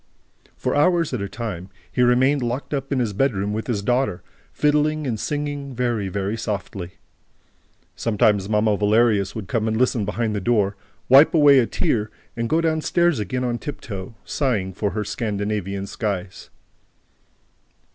[0.57, 4.23] For hours at a time, he remained locked up in his bedroom with his daughter,
[4.51, 6.93] fiddling and singing, very, very softly.
[7.95, 10.75] Sometimes Mamma Valerius would come and listen behind the door,
[11.07, 15.85] wipe away a tear and go down stairs again on tiptoe, sighing for her Scandinavian
[15.85, 16.49] skies.